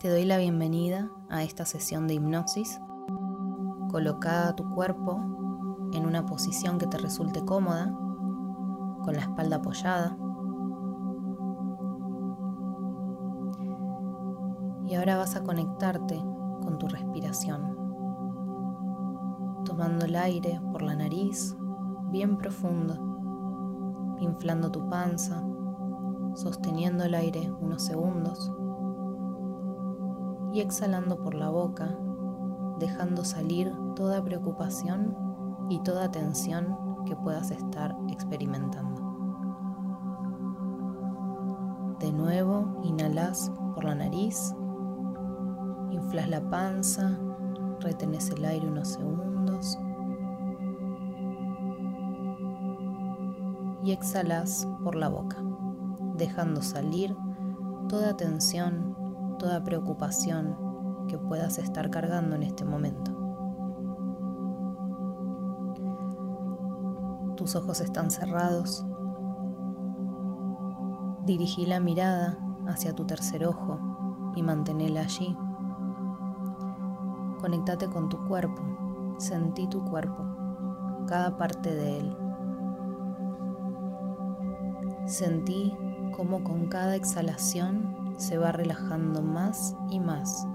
[0.00, 2.80] Te doy la bienvenida a esta sesión de hipnosis.
[3.90, 5.20] Coloca tu cuerpo
[5.92, 7.92] en una posición que te resulte cómoda,
[9.04, 10.16] con la espalda apoyada.
[14.86, 16.16] Y ahora vas a conectarte
[16.62, 17.76] con tu respiración,
[19.66, 21.54] tomando el aire por la nariz
[22.10, 25.44] bien profundo, inflando tu panza,
[26.36, 28.50] sosteniendo el aire unos segundos
[30.52, 31.96] y exhalando por la boca,
[32.78, 35.16] dejando salir toda preocupación
[35.68, 36.76] y toda tensión
[37.06, 39.00] que puedas estar experimentando.
[42.00, 44.54] De nuevo, inhalas por la nariz,
[45.90, 47.18] inflas la panza,
[47.80, 49.78] retenes el aire unos segundos
[53.82, 55.36] y exhalas por la boca,
[56.16, 57.16] dejando salir
[57.88, 58.96] toda tensión
[59.40, 63.10] toda preocupación que puedas estar cargando en este momento.
[67.36, 68.84] Tus ojos están cerrados.
[71.24, 72.38] Dirigí la mirada
[72.68, 73.80] hacia tu tercer ojo
[74.36, 75.34] y manténela allí.
[77.40, 78.60] Conéctate con tu cuerpo,
[79.16, 80.22] sentí tu cuerpo,
[81.06, 82.16] cada parte de él.
[85.06, 85.74] Sentí
[86.14, 90.46] cómo con cada exhalación se va relajando más y más.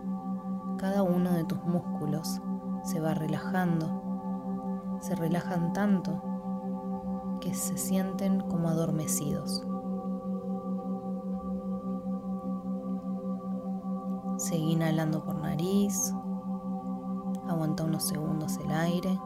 [0.77, 2.39] Cada uno de tus músculos
[2.83, 4.99] se va relajando.
[5.01, 6.21] Se relajan tanto
[7.41, 9.65] que se sienten como adormecidos.
[14.37, 16.13] Seguí inhalando por nariz.
[17.49, 19.19] Aguanta unos segundos el aire.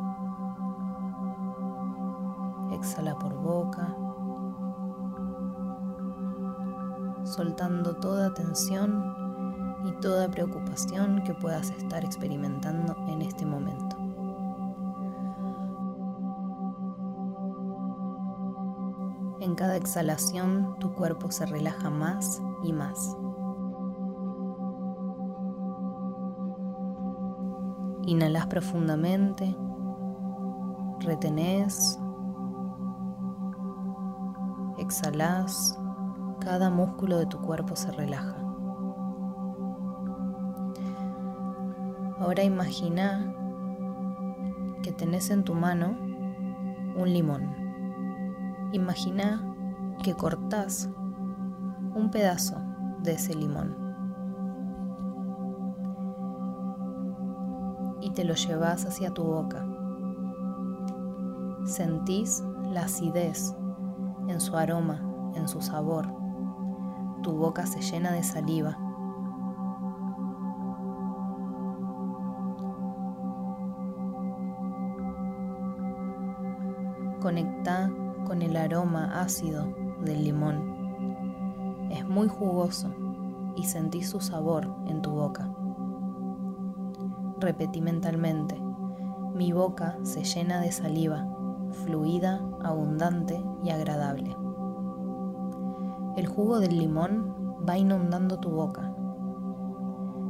[2.72, 3.98] Exhala por boca.
[7.30, 9.16] Soltando toda tensión
[9.86, 13.96] y toda preocupación que puedas estar experimentando en este momento.
[19.42, 23.16] En cada exhalación tu cuerpo se relaja más y más.
[28.06, 29.56] Inhalas profundamente,
[31.00, 32.00] retenés,
[34.78, 35.80] exhalas
[36.40, 38.36] cada músculo de tu cuerpo se relaja.
[42.20, 43.34] Ahora imagina
[44.82, 45.98] que tenés en tu mano
[46.96, 47.54] un limón.
[48.72, 49.42] Imagina
[50.04, 50.90] que cortás
[51.96, 52.56] un pedazo
[53.04, 53.76] de ese limón
[58.02, 59.66] y te lo llevas hacia tu boca.
[61.66, 63.56] Sentís la acidez
[64.28, 65.02] en su aroma,
[65.36, 66.19] en su sabor
[67.22, 68.78] tu boca se llena de saliva.
[77.22, 77.92] Conecta
[78.26, 79.68] con el aroma ácido
[80.04, 81.90] del limón.
[81.92, 82.90] Es muy jugoso
[83.56, 85.50] y sentís su sabor en tu boca.
[87.40, 88.62] Repetí mentalmente,
[89.34, 91.28] mi boca se llena de saliva,
[91.86, 94.36] fluida, abundante y agradable.
[96.20, 97.34] El jugo del limón
[97.66, 98.94] va inundando tu boca.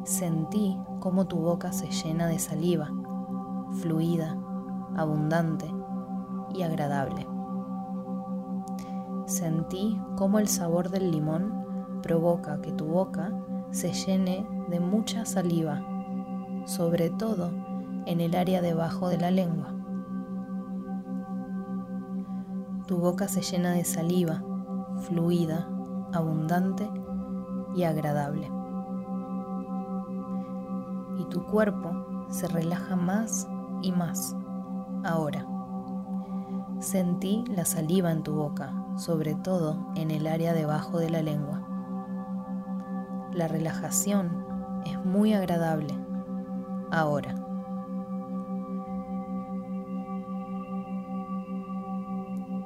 [0.04, 2.92] Sentí cómo tu boca se llena de saliva,
[3.82, 4.38] fluida,
[4.96, 5.66] abundante
[6.54, 7.26] y agradable.
[9.26, 13.34] Sentí cómo el sabor del limón provoca que tu boca
[13.72, 15.82] se llene de mucha saliva,
[16.66, 17.50] sobre todo
[18.06, 19.74] en el área debajo de la lengua.
[22.86, 24.44] Tu boca se llena de saliva,
[25.00, 25.68] fluida,
[26.14, 26.90] abundante
[27.76, 28.52] y agradable.
[31.18, 33.48] Y tu cuerpo se relaja más
[33.82, 34.36] y más.
[35.04, 35.46] Ahora,
[36.80, 41.62] sentí la saliva en tu boca, sobre todo en el área debajo de la lengua.
[43.34, 44.46] La relajación
[44.86, 45.94] es muy agradable.
[46.92, 47.36] Ahora.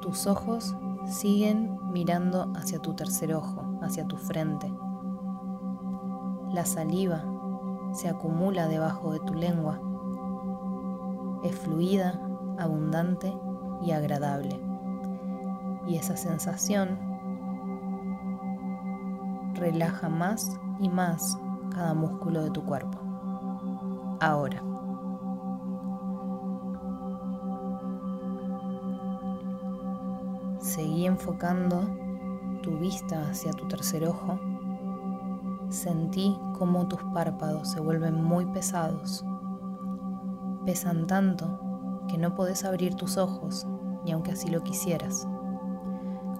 [0.02, 0.76] Tus ojos
[1.06, 4.74] siguen mirando hacia tu tercer ojo, hacia tu frente.
[6.52, 7.24] La saliva
[7.94, 9.80] se acumula debajo de tu lengua.
[11.44, 12.20] Es fluida,
[12.58, 13.34] abundante
[13.82, 14.60] y agradable.
[15.88, 16.98] Y esa sensación
[19.56, 21.38] relaja más y más
[21.74, 23.00] cada músculo de tu cuerpo.
[24.20, 24.73] Ahora.
[30.74, 31.88] Seguí enfocando
[32.64, 34.40] tu vista hacia tu tercer ojo,
[35.70, 39.24] Sentí cómo tus párpados se vuelven muy pesados.
[40.66, 43.68] Pesan tanto que no podés abrir tus ojos,
[44.04, 45.28] ni aunque así lo quisieras.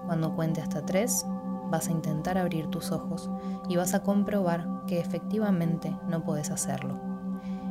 [0.06, 1.24] Cuando cuente hasta tres,
[1.70, 3.30] vas a intentar abrir tus ojos
[3.68, 6.98] y vas a comprobar que efectivamente no puedes hacerlo.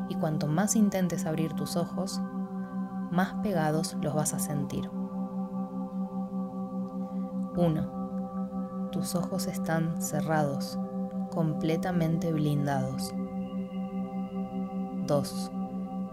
[0.08, 2.22] Y cuanto más intentes abrir tus ojos,
[3.12, 5.03] más pegados los vas a sentir.
[7.56, 8.90] 1.
[8.92, 10.80] Tus ojos están cerrados,
[11.32, 13.14] completamente blindados.
[15.06, 15.52] 2.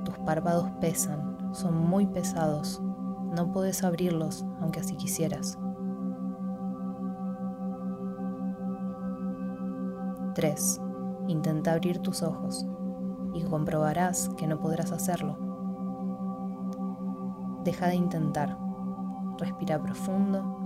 [0.04, 2.82] Tus párpados pesan, son muy pesados,
[3.34, 5.58] no puedes abrirlos aunque así quisieras.
[10.34, 10.80] 3.
[11.28, 12.66] Intenta abrir tus ojos
[13.34, 15.38] y comprobarás que no podrás hacerlo.
[17.64, 18.58] Deja de intentar.
[19.38, 20.60] Respira profundo.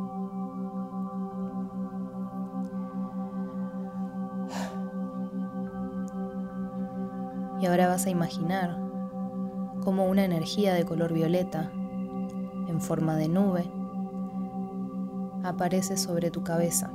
[7.65, 8.79] Y ahora vas a imaginar
[9.83, 11.71] como una energía de color violeta
[12.69, 13.65] en forma de nube
[15.43, 16.93] aparece sobre tu cabeza.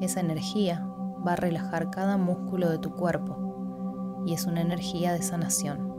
[0.00, 0.88] Esa energía
[1.26, 5.92] va a relajar cada músculo de tu cuerpo y es una energía de sanación.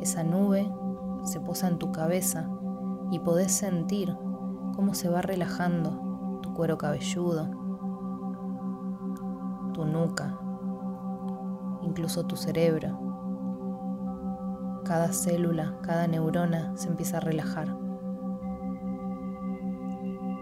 [0.00, 0.66] Esa nube
[1.24, 2.48] se posa en tu cabeza
[3.10, 4.16] y podés sentir
[4.74, 7.50] cómo se va relajando tu cuero cabelludo,
[9.74, 10.38] tu nuca,
[11.92, 12.98] incluso tu cerebro.
[14.82, 17.76] Cada célula, cada neurona se empieza a relajar.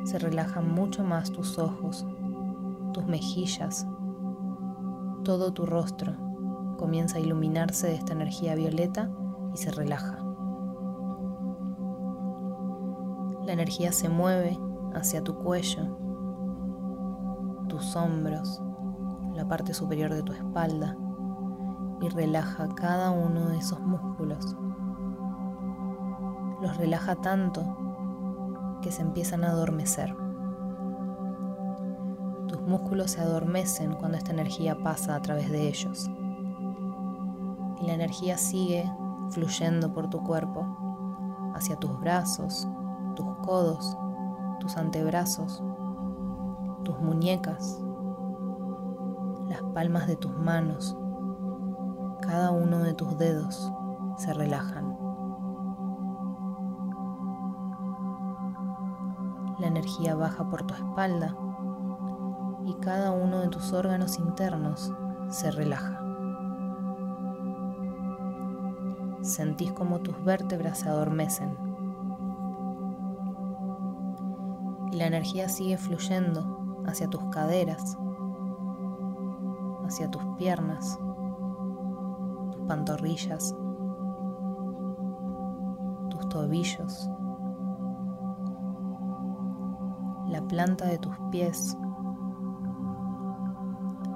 [0.05, 2.07] Se relajan mucho más tus ojos,
[2.93, 3.85] tus mejillas,
[5.25, 6.15] todo tu rostro
[6.79, 9.11] comienza a iluminarse de esta energía violeta
[9.53, 10.19] y se relaja.
[13.45, 14.57] La energía se mueve
[14.95, 15.99] hacia tu cuello,
[17.69, 18.63] tus hombros,
[19.35, 20.97] la parte superior de tu espalda
[22.01, 24.57] y relaja cada uno de esos músculos.
[26.61, 30.15] Los relaja tanto que se empiezan a adormecer
[32.71, 36.09] músculos se adormecen cuando esta energía pasa a través de ellos.
[37.81, 38.91] Y la energía sigue
[39.31, 40.67] fluyendo por tu cuerpo,
[41.55, 42.69] hacia tus brazos,
[43.17, 43.97] tus codos,
[44.61, 45.63] tus antebrazos,
[46.85, 47.83] tus muñecas,
[49.49, 50.97] las palmas de tus manos,
[52.21, 53.73] cada uno de tus dedos
[54.17, 54.97] se relajan.
[59.59, 61.37] La energía baja por tu espalda
[62.65, 64.93] y cada uno de tus órganos internos
[65.29, 66.01] se relaja.
[69.23, 71.57] Sentís como tus vértebras se adormecen
[74.93, 77.97] y la energía sigue fluyendo hacia tus caderas,
[79.85, 80.99] hacia tus piernas,
[82.71, 83.53] pantorrillas,
[86.09, 87.11] tus tobillos,
[90.29, 91.77] la planta de tus pies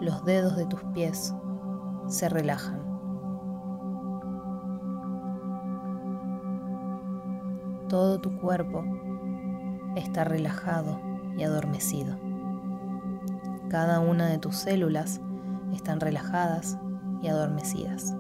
[0.01, 1.35] los dedos de tus pies
[2.07, 2.79] se relajan.
[7.89, 8.85] Todo tu cuerpo
[9.97, 11.01] está relajado
[11.37, 12.17] y adormecido.
[13.69, 15.21] Cada una de tus células
[15.73, 16.79] están relajadas
[17.23, 18.15] y adormecidas.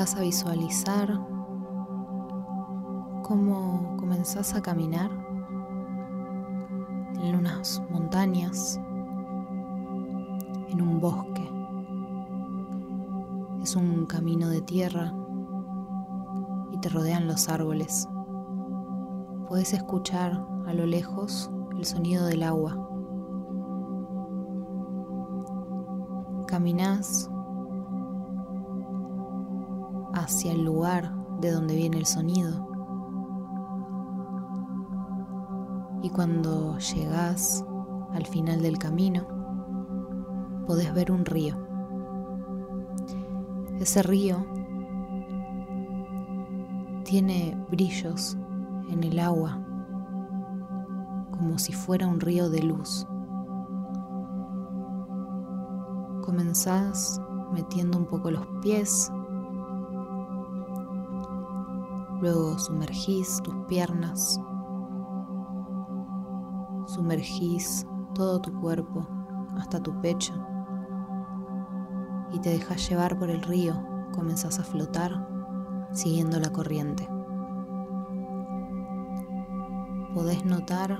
[0.00, 1.20] Vas a visualizar
[3.22, 5.10] cómo comenzás a caminar
[7.20, 8.80] en unas montañas,
[10.70, 11.46] en un bosque.
[13.62, 15.12] Es un camino de tierra
[16.72, 18.08] y te rodean los árboles.
[19.48, 22.88] Puedes escuchar a lo lejos el sonido del agua.
[26.46, 27.30] Caminas
[30.20, 32.68] hacia el lugar de donde viene el sonido.
[36.02, 37.64] Y cuando llegas
[38.12, 39.26] al final del camino,
[40.66, 41.56] podés ver un río.
[43.80, 44.44] Ese río
[47.04, 48.36] tiene brillos
[48.90, 49.58] en el agua,
[51.30, 53.06] como si fuera un río de luz.
[56.22, 57.20] Comenzás
[57.52, 59.10] metiendo un poco los pies
[62.20, 64.38] Luego sumergís tus piernas,
[66.84, 69.08] sumergís todo tu cuerpo
[69.56, 70.34] hasta tu pecho.
[72.30, 73.74] Y te dejas llevar por el río,
[74.12, 75.26] comenzás a flotar
[75.92, 77.08] siguiendo la corriente.
[80.12, 80.98] Podés notar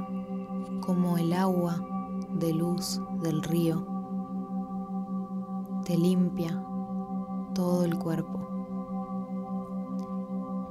[0.81, 1.85] cómo el agua
[2.33, 3.87] de luz del río
[5.85, 6.65] te limpia
[7.55, 8.40] todo el cuerpo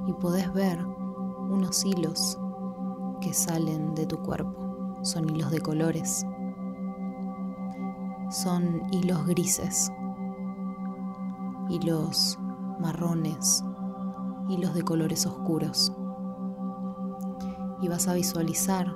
[0.09, 0.83] y podés ver
[1.51, 2.35] unos hilos
[3.21, 4.97] que salen de tu cuerpo.
[5.03, 6.25] Son hilos de colores.
[8.31, 9.91] Son hilos grises,
[11.69, 12.39] hilos
[12.79, 13.63] marrones,
[14.49, 15.93] hilos de colores oscuros.
[17.81, 18.91] Y vas a visualizar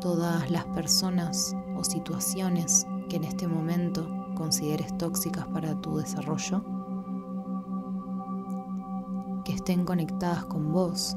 [0.00, 6.64] todas las personas o situaciones que en este momento consideres tóxicas para tu desarrollo,
[9.68, 11.14] estén conectadas con vos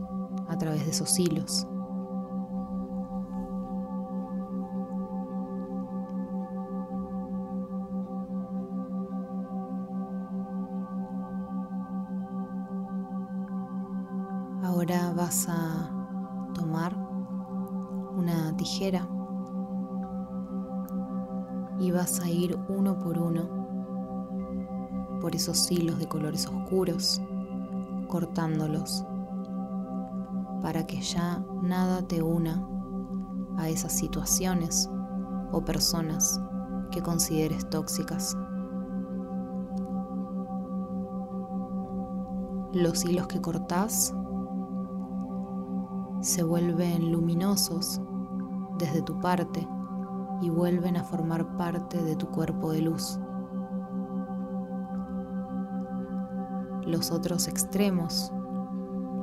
[0.50, 1.66] a través de esos hilos.
[14.62, 15.90] Ahora vas a
[16.54, 16.94] tomar
[18.18, 19.08] una tijera
[21.80, 23.62] y vas a ir uno por uno
[25.22, 27.22] por esos hilos de colores oscuros,
[28.12, 29.04] cortándolos
[30.62, 32.68] para que ya nada te una
[33.58, 34.88] a esas situaciones
[35.52, 36.40] o personas
[36.92, 38.38] que consideres tóxicas.
[42.74, 44.14] Los hilos que cortás
[46.22, 48.02] se vuelven luminosos
[48.78, 49.68] desde tu parte
[50.42, 53.20] y vuelven a formar parte de tu cuerpo de luz.
[56.86, 58.32] Los otros extremos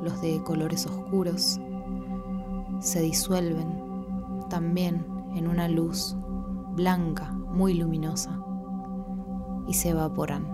[0.03, 1.61] los de colores oscuros,
[2.81, 3.83] se disuelven
[4.49, 6.17] también en una luz
[6.73, 8.41] blanca, muy luminosa,
[9.67, 10.47] y se evaporan.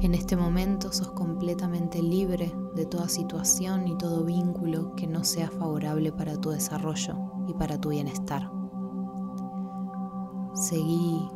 [0.00, 5.50] En este momento sos completamente libre de toda situación y todo vínculo que no sea
[5.50, 7.14] favorable para tu desarrollo
[7.46, 8.50] y para tu bienestar.
[10.54, 11.30] Seguí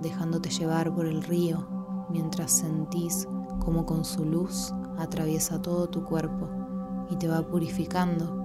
[0.00, 1.66] dejándote llevar por el río
[2.10, 3.28] mientras sentís
[3.60, 6.48] como con su luz atraviesa todo tu cuerpo
[7.10, 8.40] y te va purificando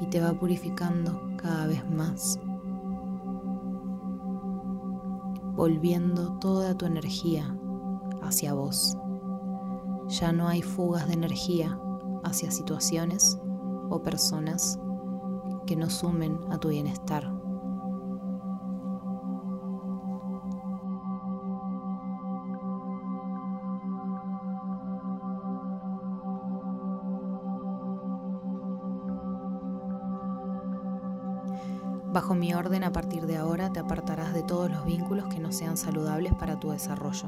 [0.00, 2.38] y te va purificando cada vez más,
[5.54, 7.56] volviendo toda tu energía
[8.22, 8.96] hacia vos.
[10.08, 11.78] Ya no hay fugas de energía
[12.24, 13.38] hacia situaciones
[13.88, 14.78] o personas
[15.66, 17.33] que no sumen a tu bienestar.
[32.14, 35.50] Bajo mi orden, a partir de ahora, te apartarás de todos los vínculos que no
[35.50, 37.26] sean saludables para tu desarrollo.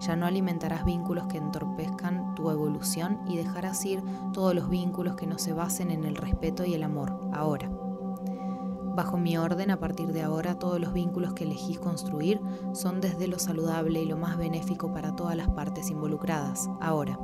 [0.00, 5.26] Ya no alimentarás vínculos que entorpezcan tu evolución y dejarás ir todos los vínculos que
[5.26, 7.70] no se basen en el respeto y el amor, ahora.
[8.96, 12.40] Bajo mi orden, a partir de ahora, todos los vínculos que elegís construir
[12.72, 17.18] son desde lo saludable y lo más benéfico para todas las partes involucradas, ahora.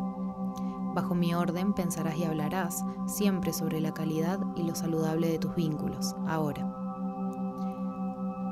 [0.94, 5.54] Bajo mi orden pensarás y hablarás siempre sobre la calidad y lo saludable de tus
[5.54, 6.67] vínculos, ahora.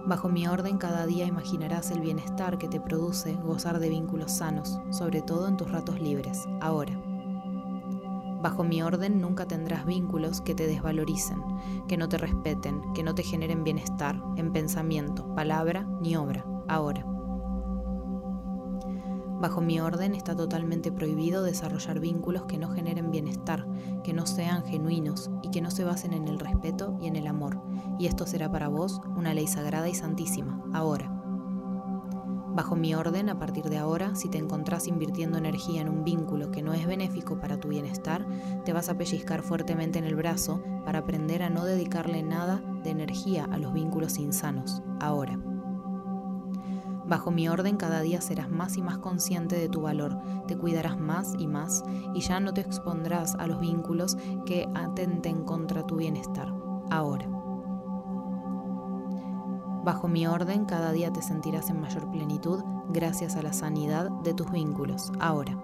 [0.07, 4.79] Bajo mi orden cada día imaginarás el bienestar que te produce gozar de vínculos sanos,
[4.91, 6.97] sobre todo en tus ratos libres, ahora.
[8.41, 11.43] Bajo mi orden nunca tendrás vínculos que te desvaloricen,
[11.89, 17.16] que no te respeten, que no te generen bienestar en pensamiento, palabra ni obra, ahora.
[19.40, 23.66] Bajo mi orden está totalmente prohibido desarrollar vínculos que no generen bienestar,
[24.02, 27.26] que no sean genuinos y que no se basen en el respeto y en el
[27.26, 27.61] amor.
[27.99, 31.12] Y esto será para vos una ley sagrada y santísima, ahora.
[32.57, 36.50] Bajo mi orden, a partir de ahora, si te encontrás invirtiendo energía en un vínculo
[36.50, 38.26] que no es benéfico para tu bienestar,
[38.64, 42.88] te vas a pellizcar fuertemente en el brazo para aprender a no dedicarle nada de
[42.88, 45.38] energía a los vínculos insanos, ahora.
[47.09, 50.99] Bajo mi orden cada día serás más y más consciente de tu valor, te cuidarás
[50.99, 51.85] más y más
[52.15, 56.53] y ya no te expondrás a los vínculos que atenten contra tu bienestar.
[56.91, 57.29] Ahora.
[59.85, 64.35] Bajo mi orden cada día te sentirás en mayor plenitud gracias a la sanidad de
[64.35, 65.13] tus vínculos.
[65.21, 65.57] Ahora.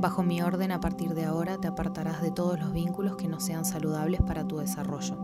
[0.00, 3.38] Bajo mi orden, a partir de ahora, te apartarás de todos los vínculos que no
[3.38, 5.18] sean saludables para tu desarrollo.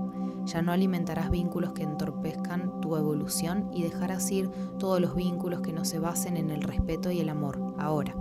[0.44, 5.72] Ya no alimentarás vínculos que entorpezcan tu evolución y dejarás ir todos los vínculos que
[5.72, 8.14] no se basen en el respeto y el amor, ahora.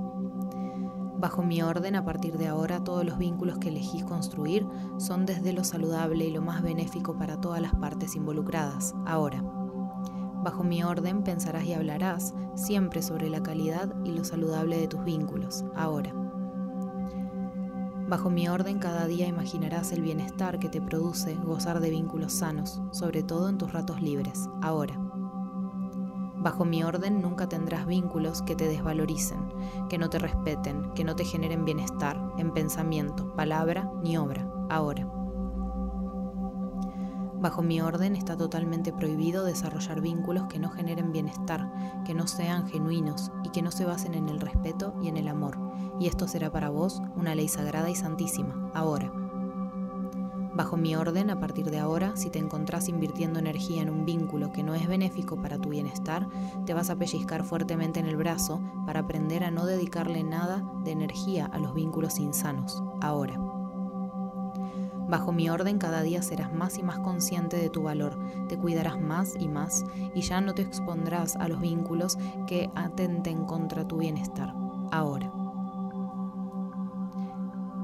[1.18, 4.66] Bajo mi orden, a partir de ahora, todos los vínculos que elegís construir
[4.98, 9.44] son desde lo saludable y lo más benéfico para todas las partes involucradas, ahora.
[10.42, 15.04] Bajo mi orden pensarás y hablarás siempre sobre la calidad y lo saludable de tus
[15.04, 16.25] vínculos, ahora.
[18.08, 22.80] Bajo mi orden cada día imaginarás el bienestar que te produce gozar de vínculos sanos,
[22.92, 24.96] sobre todo en tus ratos libres, ahora.
[26.36, 29.40] Bajo mi orden nunca tendrás vínculos que te desvaloricen,
[29.90, 35.25] que no te respeten, que no te generen bienestar en pensamiento, palabra ni obra, ahora.
[37.46, 41.72] Bajo mi orden está totalmente prohibido desarrollar vínculos que no generen bienestar,
[42.04, 45.28] que no sean genuinos y que no se basen en el respeto y en el
[45.28, 45.60] amor.
[46.00, 49.14] Y esto será para vos una ley sagrada y santísima, ahora.
[50.56, 54.52] Bajo mi orden, a partir de ahora, si te encontrás invirtiendo energía en un vínculo
[54.52, 56.28] que no es benéfico para tu bienestar,
[56.66, 60.94] te vas a pellizcar fuertemente en el brazo para aprender a no dedicarle nada de
[60.94, 63.45] energía a los vínculos insanos, ahora.
[65.08, 69.00] Bajo mi orden cada día serás más y más consciente de tu valor, te cuidarás
[69.00, 73.98] más y más y ya no te expondrás a los vínculos que atenten contra tu
[73.98, 74.54] bienestar.
[74.92, 75.32] Ahora.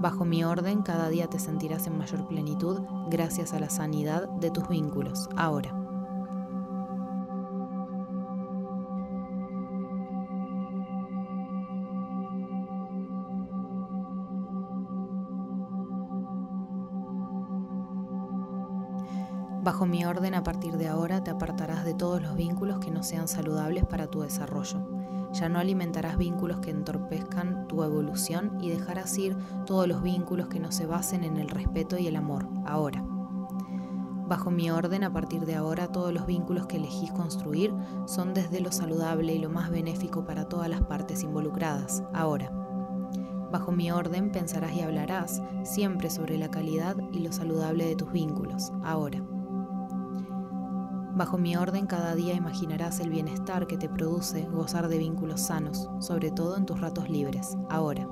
[0.02, 4.50] Bajo mi orden cada día te sentirás en mayor plenitud gracias a la sanidad de
[4.50, 5.30] tus vínculos.
[5.36, 5.81] Ahora.
[19.72, 23.04] Bajo mi orden, a partir de ahora, te apartarás de todos los vínculos que no
[23.04, 24.82] sean saludables para tu desarrollo.
[25.32, 30.60] Ya no alimentarás vínculos que entorpezcan tu evolución y dejarás ir todos los vínculos que
[30.60, 33.02] no se basen en el respeto y el amor, ahora.
[34.28, 37.74] Bajo mi orden, a partir de ahora, todos los vínculos que elegís construir
[38.08, 42.52] son desde lo saludable y lo más benéfico para todas las partes involucradas, ahora.
[43.54, 48.12] Bajo mi orden pensarás y hablarás siempre sobre la calidad y lo saludable de tus
[48.12, 49.24] vínculos, ahora.
[51.14, 55.90] Bajo mi orden cada día imaginarás el bienestar que te produce gozar de vínculos sanos,
[56.00, 58.08] sobre todo en tus ratos libres, ahora.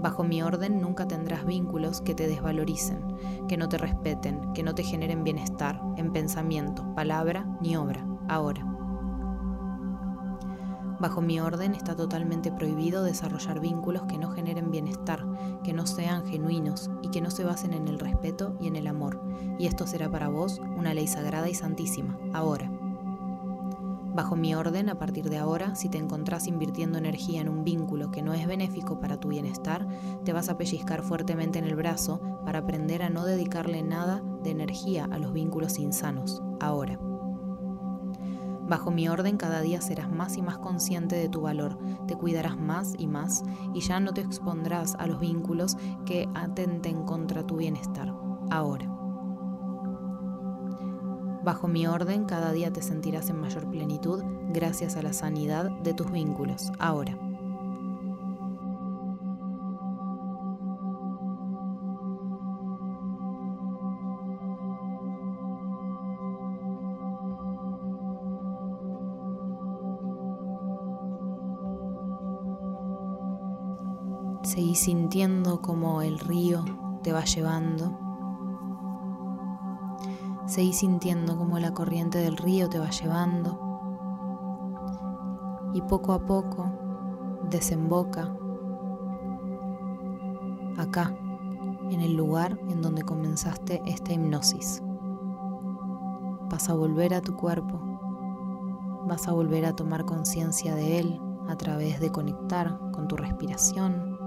[0.00, 3.04] Bajo mi orden nunca tendrás vínculos que te desvaloricen,
[3.48, 8.66] que no te respeten, que no te generen bienestar en pensamiento, palabra ni obra, ahora.
[10.98, 15.24] Bajo mi orden está totalmente prohibido desarrollar vínculos que no generen bienestar,
[15.62, 18.71] que no sean genuinos y que no se basen en el respeto y en.
[19.62, 22.68] Y esto será para vos una ley sagrada y santísima, ahora.
[24.12, 28.10] Bajo mi orden, a partir de ahora, si te encontrás invirtiendo energía en un vínculo
[28.10, 29.86] que no es benéfico para tu bienestar,
[30.24, 34.50] te vas a pellizcar fuertemente en el brazo para aprender a no dedicarle nada de
[34.50, 36.98] energía a los vínculos insanos, ahora.
[38.66, 42.58] Bajo mi orden cada día serás más y más consciente de tu valor, te cuidarás
[42.58, 43.44] más y más
[43.74, 48.12] y ya no te expondrás a los vínculos que atenten contra tu bienestar.
[48.50, 49.01] Ahora.
[51.44, 55.92] Bajo mi orden cada día te sentirás en mayor plenitud gracias a la sanidad de
[55.92, 56.70] tus vínculos.
[56.78, 57.18] Ahora.
[74.44, 76.64] Seguí sintiendo como el río
[77.02, 78.01] te va llevando.
[80.52, 83.58] Seguí sintiendo como la corriente del río te va llevando.
[85.72, 86.70] Y poco a poco
[87.48, 88.36] desemboca
[90.76, 91.16] acá,
[91.88, 94.82] en el lugar en donde comenzaste esta hipnosis.
[96.50, 97.80] Vas a volver a tu cuerpo,
[99.08, 104.18] vas a volver a tomar conciencia de él a través de conectar con tu respiración,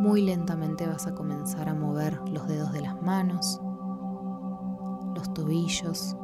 [0.00, 3.60] muy lentamente vas a comenzar a mover los dedos de las manos,
[5.14, 6.16] los tobillos,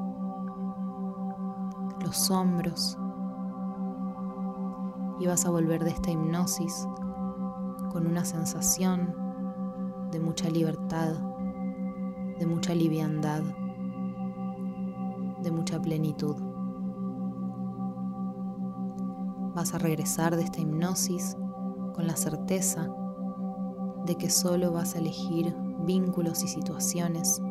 [2.01, 2.99] los hombros
[5.21, 6.87] y vas a volver de esta hipnosis
[7.93, 9.15] con una sensación
[10.11, 11.15] de mucha libertad,
[12.39, 13.43] de mucha liviandad,
[15.43, 16.37] de mucha plenitud.
[19.55, 21.37] Vas a regresar de esta hipnosis
[21.95, 22.89] con la certeza
[24.07, 27.43] de que solo vas a elegir vínculos y situaciones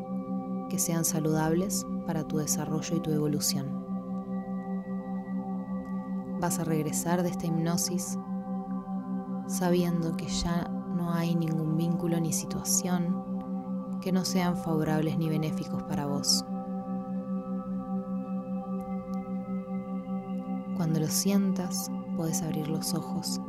[0.68, 3.86] que sean saludables para tu desarrollo y tu evolución.
[6.40, 8.18] Vas a regresar de esta hipnosis
[9.48, 15.82] sabiendo que ya no hay ningún vínculo ni situación que no sean favorables ni benéficos
[15.84, 16.44] para vos.
[20.76, 23.40] Cuando lo sientas, puedes abrir los ojos.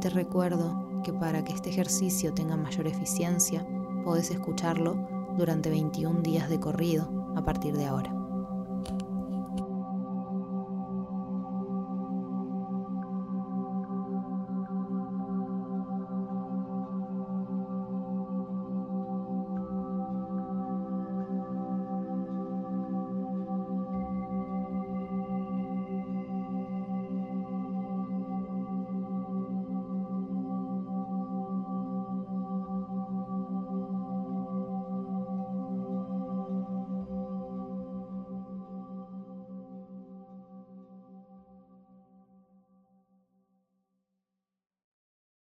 [0.00, 3.66] Te recuerdo que para que este ejercicio tenga mayor eficiencia,
[4.02, 8.19] podés escucharlo durante 21 días de corrido a partir de ahora.